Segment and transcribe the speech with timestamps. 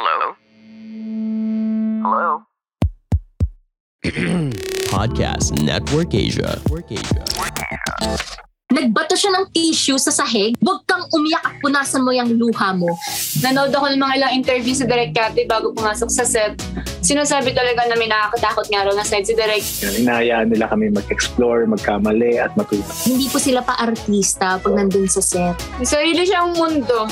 [0.00, 0.32] Hello?
[2.00, 2.28] Hello?
[4.96, 6.56] Podcast Network Asia.
[6.56, 7.20] Network Asia.
[8.72, 10.56] Nagbato siya ng tissue sa sahig.
[10.64, 12.88] Huwag kang umiyak at punasan mo yung luha mo.
[13.44, 16.56] Nanood ako ng mga ilang interview sa Direct Cathy bago pumasok sa set.
[17.04, 20.00] Sinasabi talaga na may nakakatakot nga raw na side si Direct.
[20.00, 22.88] Inahayaan nila kami mag-explore, magkamali at matuto.
[23.04, 25.60] Hindi po sila pa artista pag nandun sa set.
[25.76, 27.04] May sarili siyang mundo.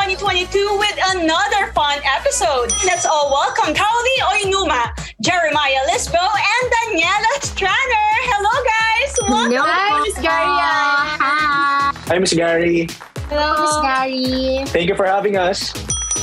[0.00, 2.72] 2022 with another fun episode.
[2.86, 8.08] Let's all welcome Caroline Oinuma, Jeremiah Lisbo, and Daniela Straner.
[8.32, 9.14] Hello, guys.
[9.28, 9.52] Welcome.
[9.52, 10.46] Hello, Miss Gary.
[10.46, 11.92] Hi!
[12.06, 12.88] Hi, Miss Gary.
[13.28, 14.64] Hello, Miss Gary.
[14.68, 15.74] Thank you for having us.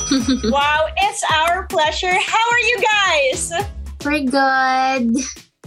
[0.45, 2.13] Wow, it's our pleasure.
[2.13, 3.51] How are you guys?
[4.03, 5.23] We're good.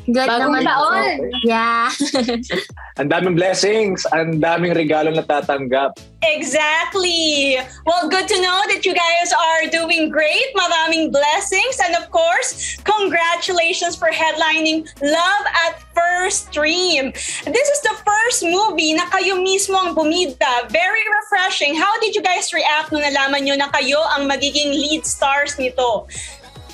[0.09, 1.05] Good Bagong naman taon.
[1.19, 1.25] po.
[1.45, 1.93] Yeah.
[3.01, 5.97] Ang daming blessings, ang daming regalo na tatanggap.
[6.21, 7.57] Exactly.
[7.89, 10.53] Well, good to know that you guys are doing great.
[10.53, 11.81] Maraming blessings.
[11.81, 17.09] And of course, congratulations for headlining Love at First Stream.
[17.49, 20.69] This is the first movie na kayo mismo ang bumida.
[20.69, 21.73] Very refreshing.
[21.73, 26.05] How did you guys react nung nalaman nyo na kayo ang magiging lead stars nito?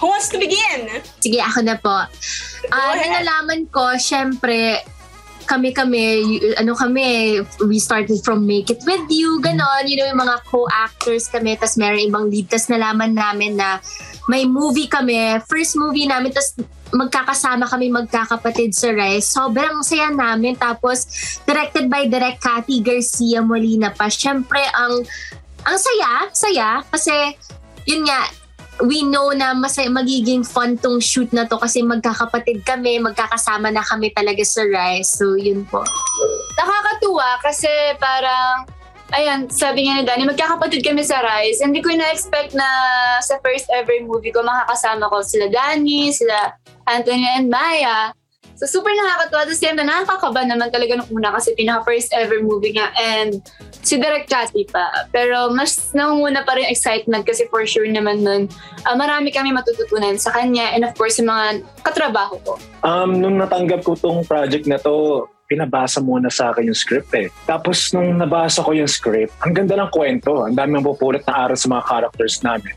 [0.00, 1.00] Who wants to begin?
[1.20, 1.96] Sige, ako na po.
[2.72, 3.24] Ah, ahead.
[3.24, 4.84] nalaman ko, syempre,
[5.46, 6.26] kami-kami,
[6.58, 11.30] ano kami, we started from Make It With You, ganon, you know, yung mga co-actors
[11.30, 13.78] kami, tas meron ibang lead, tas nalaman namin na
[14.26, 16.58] may movie kami, first movie namin, tas
[16.90, 19.26] magkakasama kami magkakapatid sa Rise.
[19.26, 20.54] Sobrang saya namin.
[20.54, 21.06] Tapos,
[21.42, 24.06] directed by Direk Cathy Garcia Molina pa.
[24.06, 25.02] Syempre, ang
[25.66, 27.10] ang saya, saya, kasi,
[27.90, 28.22] yun nga,
[28.84, 33.80] we know na masaya, magiging fun tong shoot na to kasi magkakapatid kami, magkakasama na
[33.80, 35.16] kami talaga sa Rise.
[35.16, 35.80] So, yun po.
[36.60, 38.68] Nakakatuwa kasi parang,
[39.16, 41.64] ayan, sabi nga ni Danny, magkakapatid kami sa Rise.
[41.64, 42.68] Hindi ko na-expect na
[43.24, 46.52] sa first ever movie ko, makakasama ko sila Danny, sila
[46.84, 48.12] Anthony and Maya.
[48.56, 48.88] So super
[49.46, 52.88] the same time, nakakakaba naman talaga nung una kasi pinaka first ever movie nga.
[52.96, 53.44] And
[53.84, 55.06] si Direk Cathy pa.
[55.14, 58.48] Pero mas nangunguna pa rin excitement kasi for sure naman nun,
[58.88, 62.52] ah, marami kami matututunan sa kanya and of course yung mga katrabaho ko.
[62.82, 67.30] Um, nung natanggap ko tong project na to, pinabasa muna sa akin yung script eh.
[67.46, 70.42] Tapos nung nabasa ko yung script, ang ganda ng kwento.
[70.42, 72.74] Ang dami ang pupulot na aral sa mga characters namin.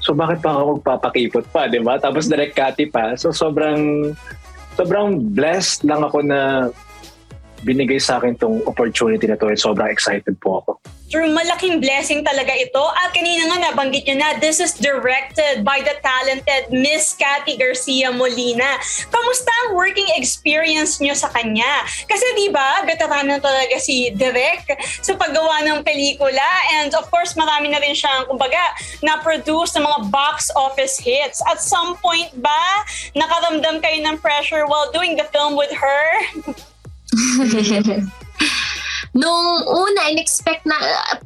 [0.00, 2.00] So bakit pa ako magpapakipot pa, di ba?
[2.00, 3.18] Tapos direct Cathy pa.
[3.20, 4.12] So sobrang
[4.80, 6.72] sobrang blessed lang ako na
[7.60, 10.72] binigay sa akin tong opportunity na to and sobrang excited po ako.
[11.10, 12.78] True, malaking blessing talaga ito.
[12.78, 18.14] At kanina nga nabanggit nyo na, this is directed by the talented Miss Cathy Garcia
[18.14, 18.78] Molina.
[19.10, 21.82] Kamusta ang working experience nyo sa kanya?
[22.06, 24.70] Kasi di ba, veterano talaga si Direk
[25.02, 26.46] sa paggawa ng pelikula.
[26.78, 28.62] And of course, marami na rin siyang, kumbaga,
[29.02, 31.42] na-produce ng mga box office hits.
[31.50, 32.86] At some point ba,
[33.18, 36.06] nakaramdam kayo ng pressure while doing the film with her?
[39.10, 40.78] Nung una, in-expect na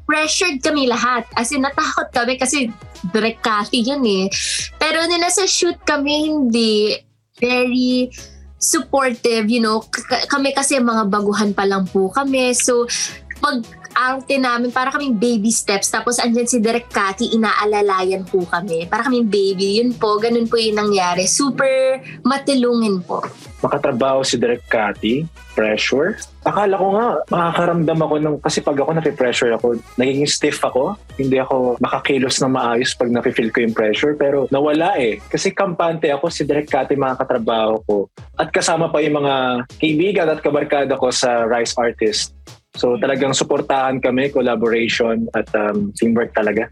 [0.09, 1.29] pressured kami lahat.
[1.37, 2.73] As in, natakot kami kasi
[3.13, 4.33] direct Cathy yun eh.
[4.81, 6.97] Pero nung nasa shoot kami, hindi.
[7.37, 8.09] Very
[8.57, 9.85] supportive, you know.
[9.85, 12.57] K- kami kasi mga baguhan pa lang po kami.
[12.57, 12.89] So,
[13.39, 13.63] pag
[13.95, 15.89] arte namin, para kaming baby steps.
[15.89, 18.85] Tapos andyan si Direk Cathy, inaalalayan po kami.
[18.91, 19.81] Para kaming baby.
[19.81, 21.31] Yun po, ganun po yung nangyari.
[21.31, 23.23] Super matulungin po.
[23.63, 25.25] Makatrabaho si Direk Cathy,
[25.57, 26.19] pressure.
[26.45, 30.99] Akala ko nga, makakaramdam ako ng, kasi pag ako nape-pressure ako, nagiging stiff ako.
[31.17, 34.13] Hindi ako makakilos na maayos pag nafe-feel ko yung pressure.
[34.19, 35.23] Pero nawala eh.
[35.25, 37.97] Kasi kampante ako, si Direk Cathy, mga katrabaho ko.
[38.37, 42.35] At kasama pa yung mga kaibigan at kabarkada ko sa Rice Artist.
[42.75, 46.67] So talagang suportahan kami, collaboration at um, teamwork talaga.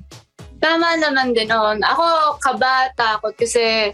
[0.63, 1.83] Tama naman din on.
[1.83, 3.91] Ako, kaba, takot kasi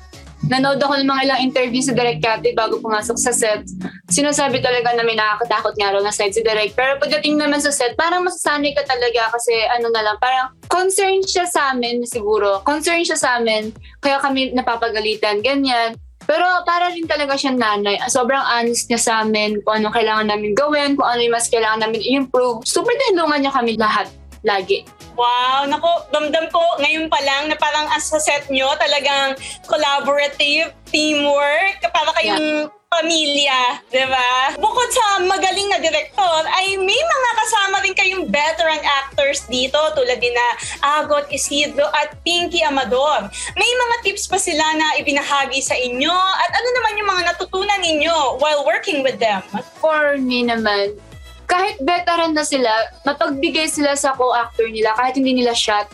[0.47, 3.67] nanood ako ng mga ilang interview sa Direct Cathy bago pumasok sa set.
[4.09, 6.79] Sinasabi talaga na may nakakatakot nga raw na side si Direct.
[6.79, 11.27] Pero pagdating naman sa set, parang masasanay ka talaga kasi ano na lang, parang concerned
[11.27, 12.63] siya sa amin siguro.
[12.63, 15.99] Concerned siya sa amin, kaya kami napapagalitan, ganyan.
[16.29, 17.97] Pero para rin talaga siya nanay.
[18.13, 21.89] Sobrang honest niya sa amin kung ano kailangan namin gawin, kung ano yung mas kailangan
[21.89, 22.61] namin i-improve.
[22.69, 24.13] Super tinulungan niya kami lahat.
[24.47, 24.87] Lagi.
[25.19, 29.35] Wow, nako, damdam ko ngayon pa lang na parang as sa set nyo, talagang
[29.67, 34.57] collaborative, teamwork, para kayong pamilya, di ba?
[34.57, 40.17] Bukod sa magaling na direktor, ay may mga kasama rin kayong veteran actors dito tulad
[40.17, 40.49] din na
[40.97, 43.29] Agot Isidro at Pinky Amador.
[43.61, 47.81] May mga tips pa sila na ibinahagi sa inyo at ano naman yung mga natutunan
[47.85, 49.45] ninyo while working with them?
[49.85, 50.97] For me naman,
[51.49, 52.71] kahit veteran na sila,
[53.09, 55.89] mapagbigay sila sa co-actor nila kahit hindi nila shot.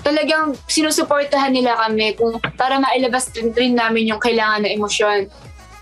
[0.00, 5.28] Talagang sinusuportahan nila kami kung para mailabas rin, rin namin yung kailangan na emosyon.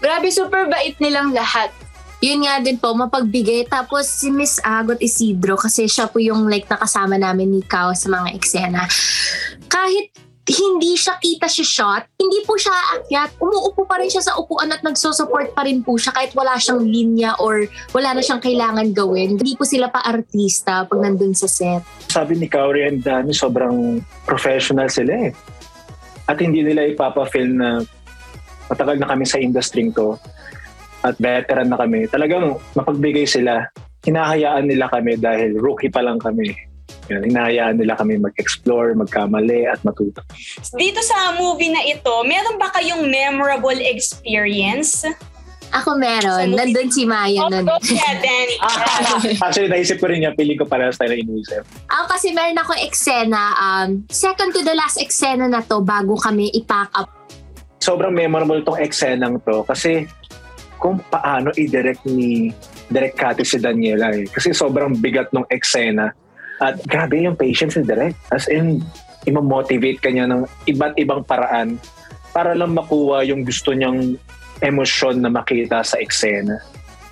[0.03, 1.71] Grabe, super bait nilang lahat.
[2.19, 3.71] Yun nga din po, mapagbigay.
[3.71, 8.11] Tapos si Miss Agot Isidro, kasi siya po yung like nakasama namin ni Kao sa
[8.11, 8.83] mga eksena.
[9.71, 10.11] Kahit
[10.47, 13.43] hindi siya kita siya shot, hindi po siya aakyat.
[13.43, 16.87] Umuupo pa rin siya sa upuan at nagsusupport pa rin po siya kahit wala siyang
[16.87, 19.35] linya or wala na siyang kailangan gawin.
[19.35, 21.83] Hindi po sila pa artista pag nandun sa set.
[22.07, 25.31] Sabi ni Kaori and Danny, sobrang professional sila eh.
[26.31, 27.83] At hindi nila ipapa-feel na
[28.71, 30.15] matagal na kami sa industry to
[31.03, 32.07] at veteran na kami.
[32.07, 33.67] Talagang mapagbigay sila.
[34.07, 36.55] Hinahayaan nila kami dahil rookie pa lang kami.
[37.07, 40.23] Yan, hinahayaan nila kami mag-explore, magkamali at matuto.
[40.73, 45.07] Dito sa movie na ito, meron ba kayong memorable experience?
[45.69, 46.23] Ako meron.
[46.25, 47.63] Sa movie- Nandun si Maya Oh, nun.
[47.65, 48.57] go ahead, Danny.
[49.45, 50.33] Actually, naisip ko rin yan.
[50.33, 51.63] Piling ko parehas tayo na inuisip.
[51.87, 56.51] Ako kasi meron ako eksena, um, second to the last eksena na to bago kami
[56.53, 57.11] i-pack up.
[57.77, 60.11] sobrang memorable tong eksenang to kasi
[60.77, 62.51] kung paano i-direct ni
[62.87, 64.27] Direk Kati si Daniela eh.
[64.27, 66.11] Kasi sobrang bigat ng eksena.
[66.63, 68.17] At grabe yung patience ni Direk.
[68.33, 68.81] As in,
[69.29, 71.77] imomotivate ka niya ng iba't ibang paraan
[72.33, 74.17] para lang makuha yung gusto niyang
[74.65, 76.57] emosyon na makita sa eksena.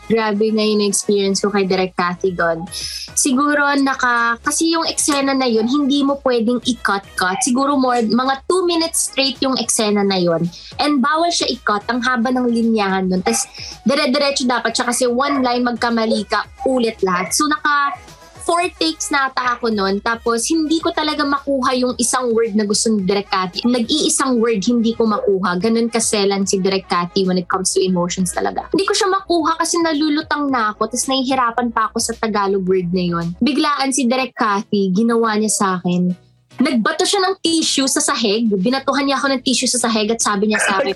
[0.05, 2.69] Grabe na yung experience ko kay Direk Cathy doon.
[3.17, 7.40] Siguro naka, kasi yung eksena na yun, hindi mo pwedeng i-cut-cut.
[7.40, 10.44] Siguro more, mga 2 minutes straight yung eksena na yun.
[10.76, 13.25] And bawal siya i-cut, ang haba ng linyahan doon.
[13.25, 13.49] Tapos
[13.88, 17.32] dire-diretso dapat siya kasi one line magkamali ka, ulit lahat.
[17.32, 17.97] So naka
[18.44, 19.99] four takes na ata ako noon.
[20.05, 23.64] Tapos hindi ko talaga makuha yung isang word na gusto ni Direk Cathy.
[23.64, 25.56] Nag-iisang word hindi ko makuha.
[25.58, 28.69] Ganun kaselan si Direk Cathy when it comes to emotions talaga.
[28.70, 30.93] Hindi ko siya makuha kasi nalulutang na ako.
[30.93, 33.26] Tapos nahihirapan pa ako sa Tagalog word na yun.
[33.41, 36.12] Biglaan si Direk Cathy, ginawa niya sa akin.
[36.55, 38.47] Nagbato siya ng tissue sa sahig.
[38.47, 40.94] Binatuhan niya ako ng tissue sa sahig at sabi niya sa akin,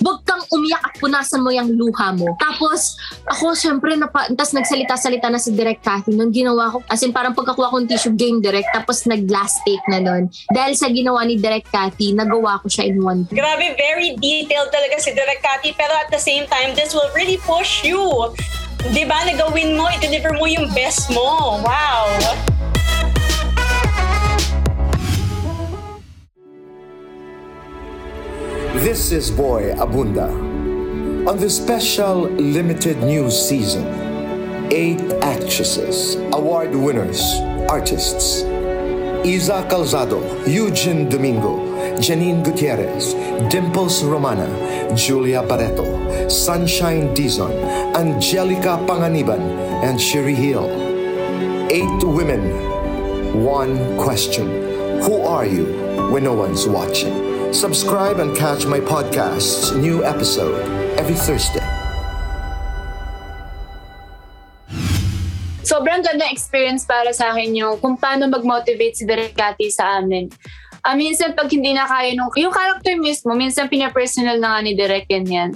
[0.00, 2.32] Huwag kang umiyak at punasan mo yung luha mo.
[2.40, 2.96] Tapos,
[3.28, 6.16] ako syempre, napa, tapos nagsalita-salita na si Direk Cathy.
[6.16, 9.84] Nung ginawa ko, as in parang pagkakuha ko ng tissue game direct, tapos nag-last take
[9.92, 10.32] na nun.
[10.48, 13.36] Dahil sa ginawa ni Direk Cathy, nagawa ko siya in one take.
[13.36, 17.36] Grabe, very detailed talaga si Direk Cathy, pero at the same time, this will really
[17.44, 18.00] push you.
[18.96, 19.20] Di ba?
[19.28, 21.60] Nagawin mo, i-deliver mo yung best mo.
[21.60, 22.59] Wow!
[28.74, 30.30] This is Boy Abunda.
[31.28, 33.84] On this special limited news season,
[34.70, 37.20] eight actresses, award winners,
[37.68, 38.42] artists
[39.26, 41.58] Isa Calzado, Eugene Domingo,
[41.98, 43.12] Janine Gutierrez,
[43.50, 44.46] Dimples Romana,
[44.94, 47.52] Julia Barreto, Sunshine Dizon,
[47.96, 49.40] Angelica Panganiban,
[49.82, 50.70] and Sherry Hill.
[51.72, 54.46] Eight women, one question
[55.02, 55.66] Who are you
[56.12, 57.29] when no one's watching?
[57.52, 60.54] Subscribe and catch my podcast's new episode
[60.98, 61.66] every Thursday.
[65.70, 70.26] sobrang ganda experience para sa akin yung kung paano mag-motivate si Direk Cathy sa amin.
[70.82, 74.74] Ah, minsan pag hindi na kaya nung, yung character mismo, minsan pinapersonal na nga ni
[74.74, 75.50] Direk yan yan.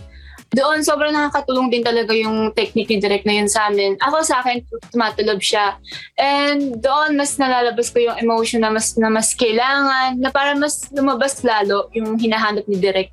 [0.55, 3.99] Doon, sobrang nakakatulong din talaga yung technique ni Direk na yun sa amin.
[3.99, 4.63] Ako sa akin,
[4.95, 5.75] tumatulob siya.
[6.15, 10.87] And doon, mas nalalabas ko yung emotion na mas, na mas kailangan, na para mas
[10.95, 13.11] lumabas lalo yung hinahanap ni Direk.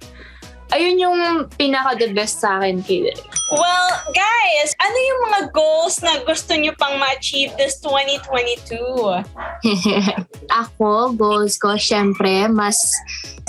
[0.71, 1.17] Ayun yung
[1.59, 3.11] pinaka-the best sa akin kay.
[3.51, 8.79] Well, guys, ano yung mga goals na gusto nyo pang ma-achieve this 2022?
[10.63, 12.79] Ako, goals ko, syempre, mas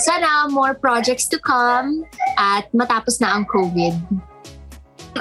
[0.03, 2.03] sana more projects to come
[2.35, 3.95] at matapos na ang COVID.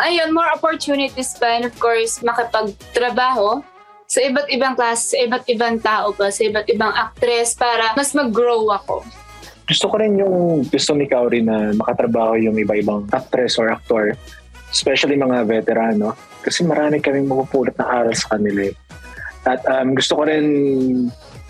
[0.00, 3.60] ayun, more opportunities pa and of course, makipagtrabaho
[4.08, 8.12] sa iba't ibang klase, sa iba't ibang tao pa, sa iba't ibang actress para mas
[8.12, 9.00] mag-grow ako.
[9.62, 14.12] Gusto ko rin yung gusto ni Kaori na makatrabaho yung iba-ibang actress or actor,
[14.68, 16.18] especially mga veterano.
[16.42, 18.66] Kasi marami kaming mapupulot na aral sa kanila.
[18.66, 18.74] eh.
[19.46, 20.46] At um, gusto ko rin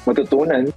[0.05, 0.69] matutunan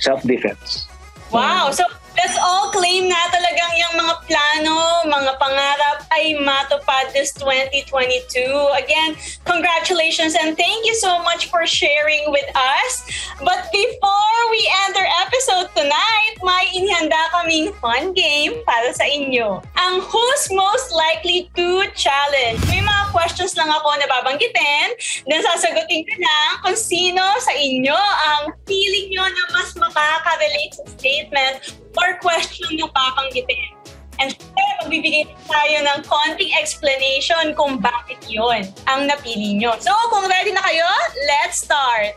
[0.00, 0.88] self-defense.
[1.32, 1.72] Wow!
[1.72, 1.84] So,
[2.16, 8.46] let's all claim na talagang yung mga plano, mga pangarap ay matupad this 2022.
[8.78, 13.06] Again, congratulations and thank you so much for sharing with us.
[13.42, 19.62] But before we end our episode tonight, may inihanda kaming fun game para sa inyo.
[19.74, 22.58] Ang Who's Most Likely to Challenge.
[22.70, 24.94] May mga questions lang ako na babanggitin.
[25.26, 30.84] Then sasagutin ko lang kung sino sa inyo ang feeling nyo na mas makaka-relate sa
[30.94, 33.74] statement or question yung babanggitin.
[34.18, 39.74] And syempre, magbibigay tayo ng konting explanation kung bakit yon ang napili nyo.
[39.82, 40.86] So, kung ready na kayo,
[41.26, 42.14] let's start.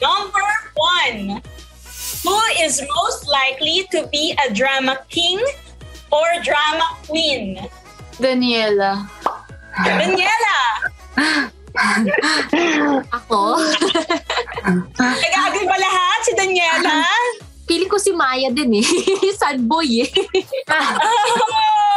[0.00, 0.44] Number
[0.76, 1.40] one.
[2.24, 5.40] Who is most likely to be a drama king
[6.12, 7.60] or drama queen?
[8.16, 9.08] Daniela.
[9.84, 10.60] Daniela!
[13.20, 13.60] Ako?
[14.96, 17.04] Nag-agree ba lahat si Daniela?
[17.64, 18.86] Feeling ko si Maya din eh.
[19.40, 20.10] Sad boy eh.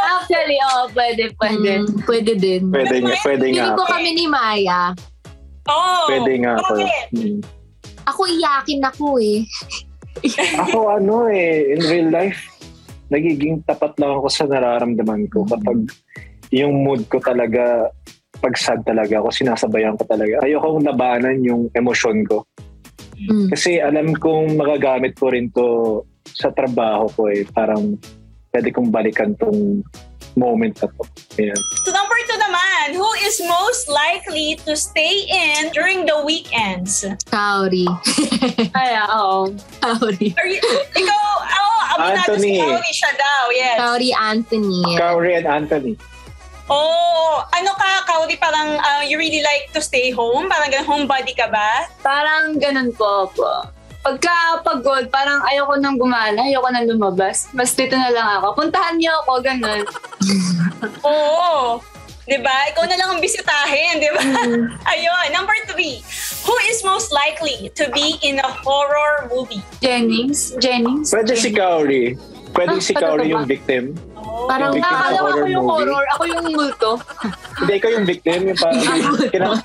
[0.07, 1.71] Actually, oo, pwede, pwede.
[1.83, 2.61] Mm, pwede din.
[2.71, 3.63] Pwede nga, pwede nga.
[3.63, 4.95] Feeling ko kami ni Maya.
[5.67, 6.73] oh, Pwede nga ako.
[7.11, 7.39] Hmm.
[8.07, 9.43] Ako iyakin ako eh.
[10.65, 12.41] Ako ano eh, in real life,
[13.13, 15.93] nagiging tapat lang ako sa nararamdaman ko kapag
[16.49, 17.91] yung mood ko talaga,
[18.41, 20.41] pag sad talaga ako, sinasabayan ko talaga.
[20.41, 22.47] Ayokong labanan yung emosyon ko.
[23.17, 23.49] Mm.
[23.49, 27.41] Kasi alam kong magagamit ko rin to sa trabaho ko eh.
[27.49, 27.97] Parang
[28.53, 29.81] pwede kong balikan tong
[30.37, 31.03] moment na to.
[31.41, 31.57] Ayan.
[31.81, 37.01] So number two naman, who is most likely to stay in during the weekends?
[37.33, 37.89] Kaori.
[38.77, 39.49] Ay, oo.
[39.81, 40.37] Kaori.
[40.37, 40.61] Are you,
[40.93, 42.61] ikaw, oh, abonado si Anthony.
[42.61, 43.77] Kaori siya daw, yes.
[43.81, 44.81] Kaori Anthony.
[44.93, 45.93] Kauri and Anthony.
[46.67, 50.47] Oh, ano ka, Kaori, parang uh, you really like to stay home?
[50.47, 51.87] Parang ganun, homebody ka ba?
[52.01, 53.47] Parang ganun po po.
[54.03, 54.31] Pagka
[54.61, 57.47] pagod, parang ayoko nang gumala, ayoko nang lumabas.
[57.51, 58.55] Mas dito na lang ako.
[58.57, 59.83] Puntahan niyo ako, ganun.
[61.03, 61.79] Oo.
[62.23, 62.67] 'Di ba?
[62.67, 64.23] Ikaw na lang ang bisitahin, 'di ba?
[64.91, 66.03] Ayun, number three.
[66.43, 69.63] Who is most likely to be in a horror movie?
[69.79, 70.51] Jennings?
[70.59, 71.07] Jennings?
[71.07, 72.19] Pwede si Kauri.
[72.51, 73.31] Pwede Ah, si pwede Kauri ba?
[73.31, 73.83] yung victim.
[74.45, 75.89] Parang Victim Ah, sa ko horror yung movie.
[75.89, 76.05] horror.
[76.13, 76.91] Ako yung multo.
[77.57, 78.39] Hindi, ikaw yung victim.
[78.45, 78.81] Yung parang,
[79.27, 79.63] kina-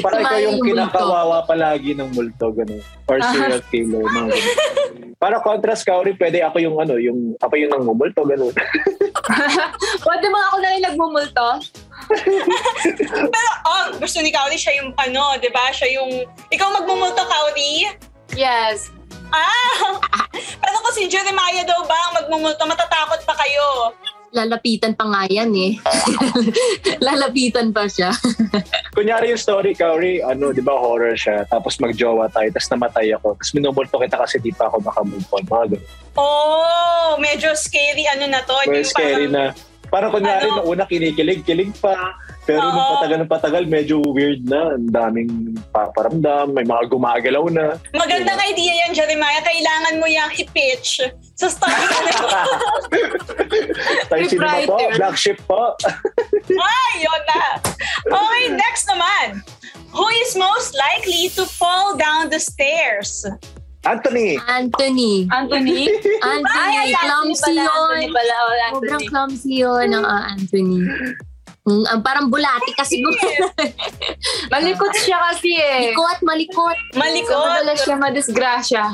[0.00, 2.46] parang ikaw yung kinakawawa palagi ng multo.
[2.50, 2.80] Ganun.
[3.04, 4.00] Or serial killer.
[4.02, 5.12] Mga ganun.
[5.18, 8.22] Para contrast Kauri, pwede ako yung ano, yung ako yung nangmumulto.
[8.24, 8.54] Ganun.
[10.06, 11.46] Pwede mga ako na yung nagmumulto?
[13.28, 15.68] Pero oh, gusto ni Kaori siya yung ano, 'di ba?
[15.68, 17.90] Siya yung ikaw magmumulto Kaori.
[18.32, 18.88] Yes.
[19.30, 19.96] Ah!
[20.60, 23.92] Pero kung si Jeremiah daw ba ang magmumulto, matatakot pa kayo.
[24.28, 25.80] lalapitan pa nga yan eh.
[27.00, 28.12] lalapitan pa siya.
[28.96, 31.48] Kunyari yung story, Kauri, ano, di ba horror siya.
[31.48, 33.32] Tapos magjowa tayo, tapos namatay ako.
[33.34, 35.44] Tapos minumulto kita kasi di pa ako makamove on.
[35.46, 35.82] Mga ganun.
[36.14, 38.52] Oh, medyo scary ano na to.
[38.66, 39.44] Yung scary parang- na.
[39.88, 40.60] Parang kunyari, Ano?
[40.60, 41.96] nung una kinikilig, kilig pa.
[42.44, 42.92] Pero nung Oo.
[43.00, 44.76] patagal ng patagal, medyo weird na.
[44.76, 47.66] Ang daming paparamdam, may mga gumagalaw na.
[47.94, 49.42] Magandang idea yan, Jeremiah.
[49.44, 51.04] Kailangan mo yung i-pitch
[51.38, 52.12] sa start na
[54.10, 54.76] Tayo sino po?
[54.96, 55.76] Black Ship po.
[56.72, 57.44] Ay, yun na.
[58.08, 59.44] Okay, next naman.
[59.92, 63.24] Who is most likely to fall down the stairs?
[63.86, 64.36] Anthony!
[64.50, 65.28] Anthony.
[65.32, 65.88] Anthony?
[66.22, 66.74] Anthony.
[66.76, 67.62] Ay, clumsy Anthony pala.
[67.62, 67.88] yun.
[67.88, 68.36] Anthony pala.
[68.74, 70.82] Sobrang clumsy yun ng ah, Anthony.
[71.68, 73.04] Mm, parang bulati kasi
[74.48, 75.92] Malikot siya kasi eh.
[75.92, 76.76] Malikot, malikot.
[76.96, 77.44] So, Malikot.
[77.44, 78.84] madalas siya madisgrasya.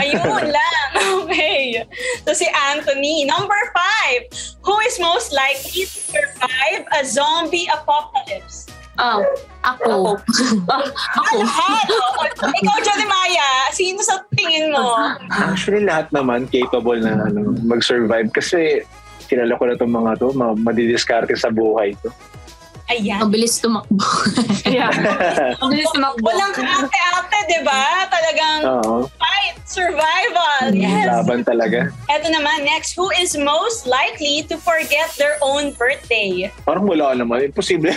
[0.00, 0.90] Ayun lang.
[1.24, 1.84] Okay.
[2.24, 3.24] So si Anthony.
[3.28, 4.28] Number five.
[4.64, 8.68] Who is most likely to survive a zombie apocalypse?
[9.00, 9.20] Oh.
[9.66, 10.14] Ako.
[10.68, 11.34] Ako.
[11.42, 11.86] Lahat.
[11.90, 12.52] oh.
[12.62, 14.94] Ikaw, Jeremiah, sino sa tingin mo?
[15.32, 18.86] Actually, lahat naman capable na ano, mag-survive kasi
[19.34, 22.08] kilala ko na itong mga to, mga madidiskarte sa buhay to.
[22.86, 23.16] Ayan.
[23.18, 23.96] Ang bilis tumakbo.
[24.64, 24.88] Yeah.
[25.60, 26.24] Ang bilis tumakbo.
[26.24, 28.08] Walang ate-ate, di ba?
[28.08, 28.96] Talagang Oo.
[29.14, 30.72] fight, survival.
[30.72, 31.06] Yes.
[31.06, 31.88] Laban talaga.
[32.08, 32.92] Eto naman, next.
[32.92, 36.48] Who is most likely to forget their own birthday?
[36.64, 37.48] Parang wala naman.
[37.48, 37.92] Imposible.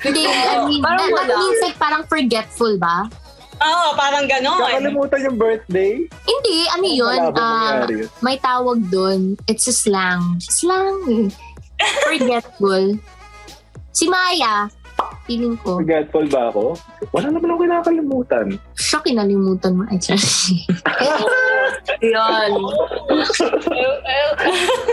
[0.00, 1.36] Hindi, I mean, Parang that, that wala.
[1.36, 3.08] means like parang forgetful ba?
[3.62, 4.58] Oo, parang ganon.
[4.58, 5.92] Nakalimutan yung birthday.
[6.26, 7.18] Hindi, ano yun?
[7.30, 8.08] Mangyari yun?
[8.18, 9.38] may tawag doon.
[9.46, 10.42] It's a slang.
[10.42, 11.30] Slang.
[12.02, 12.98] Forgetful.
[13.92, 14.66] Si Maya,
[15.26, 16.74] feeling ko, Forgetful ba ako?
[17.12, 18.46] Wala naman ako kinakalimutan.
[18.74, 19.82] siya kinalimutan mo.
[19.86, 19.98] Ay.
[22.02, 22.52] Yun.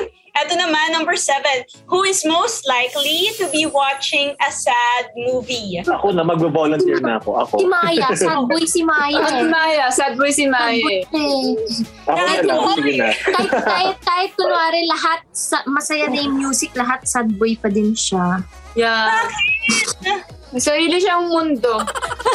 [0.37, 1.65] Eto naman, number seven.
[1.89, 5.81] Who is most likely to be watching a sad movie?
[5.81, 7.41] Ako na, magvo-volunteer na ako.
[7.41, 7.55] Ako.
[7.59, 9.23] Si Maya, sad boy si Maya.
[9.25, 9.49] Si eh.
[9.49, 9.85] Maya.
[9.89, 11.03] Sad boy si Sad Maya boy eh.
[11.03, 12.09] eh.
[12.09, 12.59] Ako na lang.
[12.77, 13.09] Sige na.
[13.13, 17.93] Kahit, kahit, kahit kunwari lahat, sa, masaya na yung music, lahat sad boy pa din
[17.97, 18.43] siya.
[18.77, 19.09] Yeah.
[20.49, 21.77] May sarili siyang mundo.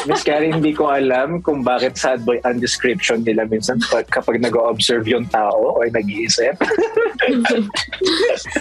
[0.07, 4.39] Miss Carrie, hindi ko alam kung bakit sad boy ang description nila minsan pag, kapag
[4.39, 6.55] nag-observe yung tao o nag-iisip.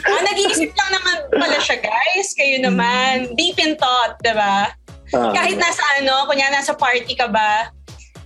[0.10, 2.34] ah, nag-iisip lang naman pala siya, guys.
[2.34, 3.30] Kayo naman.
[3.38, 4.74] Deep in thought, di ba?
[5.14, 5.32] Ah.
[5.38, 7.70] Kahit nasa ano, kunya nasa party ka ba,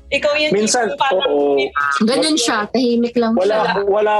[0.07, 1.59] ikaw yung minsan, tipo parang, oo.
[2.07, 3.83] Ganun siya, tahimik lang Wala, siya.
[3.83, 4.13] wala,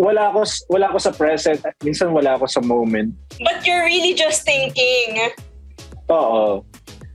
[0.00, 0.40] wala ako,
[0.72, 1.60] wala ako sa present.
[1.84, 3.12] Minsan wala ako sa moment.
[3.44, 5.20] but you're really just thinking.
[6.10, 6.64] Oo.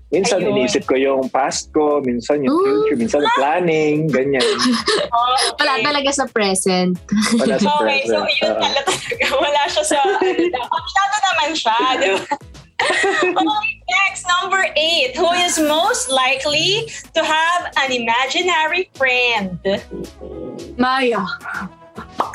[0.09, 0.57] Minsan Ayun.
[0.57, 2.65] iniisip ko yung past ko, minsan yung Ooh.
[2.65, 4.41] future, minsan planning, ganyan.
[5.13, 5.61] Oh, okay.
[5.61, 6.97] Wala talaga sa present.
[7.37, 8.37] Wala sa Okay, so present.
[8.41, 8.57] yun Oo.
[8.57, 9.25] pala talaga.
[9.45, 12.21] Wala siya sa, ano naman siya, di ba?
[13.37, 15.13] okay, next, number eight.
[15.13, 19.61] Who is most likely to have an imaginary friend?
[20.73, 21.21] Maya.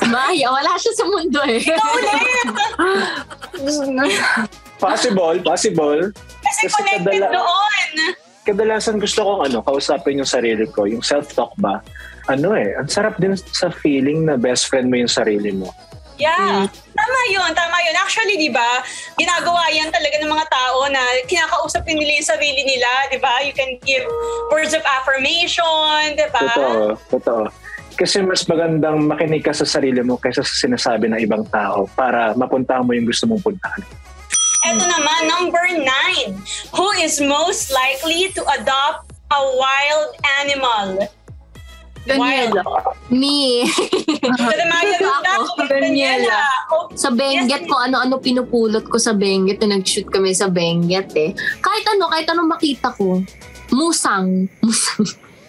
[0.07, 1.59] Maya, wala siya sa mundo eh.
[1.59, 2.47] Ikaw ulit!
[4.77, 6.13] Possible, possible.
[6.55, 7.91] Kasi Kasi connected kadala- doon.
[8.45, 11.81] Kadalasan gusto kong ano, kausapin yung sarili ko, yung self-talk ba.
[12.29, 15.73] Ano eh, ang sarap din sa feeling na best friend mo yung sarili mo.
[16.15, 16.63] Yeah.
[16.95, 17.95] Tama yun, tama yun.
[17.99, 18.79] Actually, di ba,
[19.19, 23.43] ginagawa yan talaga ng mga tao na kinakausap din nila yung sarili nila, di ba?
[23.43, 24.07] You can give
[24.47, 26.39] words of affirmation, di ba?
[26.47, 27.43] Totoo, totoo.
[27.95, 32.35] Kasi mas magandang makinig ka sa sarili mo kaysa sa sinasabi ng ibang tao para
[32.35, 33.83] mapuntahan mo yung gusto mong puntahan.
[34.65, 36.41] Eto naman, number nine.
[36.73, 40.09] Who is most likely to adopt a wild
[40.41, 41.05] animal?
[42.05, 42.61] Daniela.
[43.09, 43.65] Me.
[44.21, 46.37] Kadamaya rin Ako, ako, Daniela.
[46.69, 51.33] Oh, sa Benguet ko ano-ano pinupulot ko sa Benguet na nag-shoot kami sa Benguet eh.
[51.61, 53.25] Kahit ano, kahit ano makita ko.
[53.73, 54.45] Musang.
[54.61, 55.05] Musang.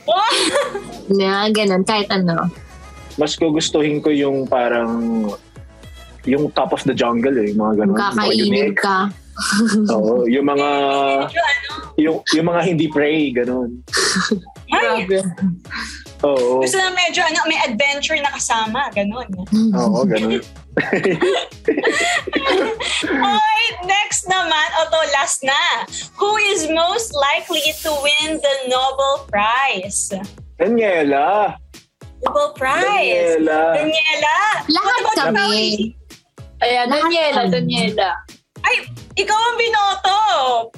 [0.09, 0.33] oh,
[1.21, 1.85] Na, ganun.
[1.85, 2.49] Kahit ano.
[3.21, 5.29] Mas gugustuhin ko yung parang
[6.27, 7.97] yung top of the jungle eh, yung mga ganun.
[7.97, 9.09] Kakainin ka.
[9.93, 10.69] Oo, yung mga
[11.29, 11.73] ano.
[12.01, 13.85] yung, yung mga hindi prey, ganun.
[14.73, 15.07] Ay,
[16.25, 19.29] Oo, gusto na medyo ano, may adventure na kasama, ganun.
[19.77, 20.41] oo, ganun.
[23.07, 25.85] Alright, next naman, o to last na.
[26.17, 30.09] Who is most likely to win the Nobel Prize?
[30.57, 31.61] Daniela!
[32.25, 33.37] Nobel Prize!
[33.37, 33.61] Daniela!
[33.77, 34.37] Daniela!
[34.73, 35.93] Lahat kami.
[36.65, 37.43] Ayan, Daniela.
[37.53, 38.11] Daniela.
[38.65, 38.77] Ay,
[39.15, 40.19] ikaw ang binoto!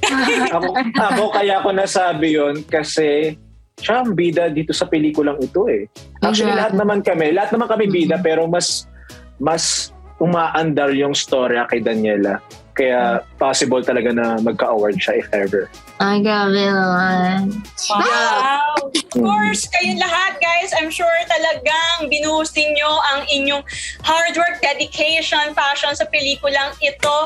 [0.58, 3.38] ako, ako kaya ko nasabi yon kasi
[3.78, 5.86] siya ang bida dito sa pelikulang ito eh.
[6.20, 8.90] Actually, lahat naman kami, lahat naman kami bida pero mas
[9.38, 12.42] mas umaandar yung storya kay Daniela.
[12.78, 15.66] Kaya possible talaga na magka-award siya if ever.
[15.98, 17.58] Ay, grabe naman.
[17.90, 18.94] Wow!
[18.94, 23.66] Of course, kayong lahat guys, I'm sure talagang binuhusin nyo ang inyong
[24.06, 27.16] hard work, dedication, passion sa pelikulang ito.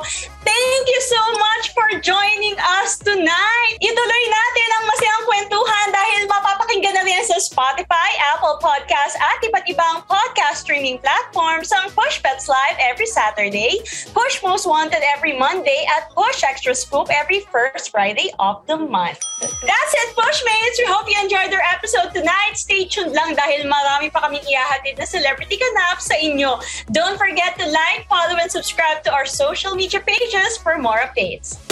[0.42, 3.74] Thank you so much for joining us tonight!
[3.78, 9.62] Ituloy natin ang masayang kwentuhan dahil mapapakinggan na rin sa Spotify, Apple Podcasts at iba't
[9.70, 15.86] ibang podcast streaming platforms ang Push Pets Live every Saturday, Push Most Wanted every Monday,
[15.86, 19.22] at Push Extra Scoop every first Friday of the month.
[19.42, 20.76] That's it, Pushmates!
[20.82, 22.58] We hope you enjoyed our episode tonight.
[22.58, 26.58] Stay tuned lang dahil marami pa kaming ihahatid na celebrity ganap sa inyo.
[26.90, 30.02] Don't forget to like, follow, and subscribe to our social media
[30.32, 31.71] pages for more updates.